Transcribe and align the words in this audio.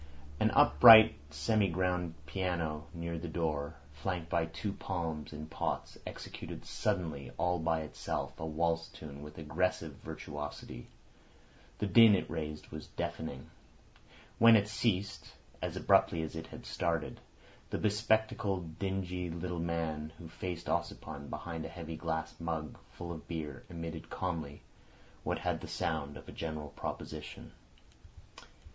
An 0.39 0.49
upright 0.55 1.13
semi 1.29 1.69
grand 1.69 2.15
piano 2.25 2.87
near 2.91 3.19
the 3.19 3.27
door, 3.27 3.75
flanked 3.93 4.31
by 4.31 4.47
two 4.47 4.73
palms 4.73 5.31
in 5.31 5.45
pots, 5.45 5.95
executed 6.07 6.65
suddenly 6.65 7.31
all 7.37 7.59
by 7.59 7.81
itself 7.81 8.33
a 8.39 8.49
valse 8.49 8.87
tune 8.87 9.21
with 9.21 9.37
aggressive 9.37 9.93
virtuosity. 10.03 10.87
The 11.77 11.85
din 11.85 12.15
it 12.15 12.27
raised 12.31 12.69
was 12.71 12.87
deafening. 12.87 13.51
When 14.39 14.55
it 14.55 14.67
ceased, 14.67 15.33
as 15.61 15.75
abruptly 15.75 16.23
as 16.23 16.35
it 16.35 16.47
had 16.47 16.65
started, 16.65 17.19
the 17.69 17.77
be 17.77 17.91
spectacled, 17.91 18.79
dingy 18.79 19.29
little 19.29 19.59
man 19.59 20.13
who 20.17 20.29
faced 20.29 20.65
Ossipon 20.67 21.29
behind 21.29 21.63
a 21.63 21.69
heavy 21.69 21.95
glass 21.95 22.33
mug 22.39 22.75
full 22.97 23.11
of 23.11 23.27
beer 23.27 23.65
emitted 23.69 24.09
calmly 24.09 24.63
what 25.23 25.37
had 25.37 25.61
the 25.61 25.67
sound 25.67 26.17
of 26.17 26.27
a 26.27 26.31
general 26.31 26.69
proposition. 26.69 27.51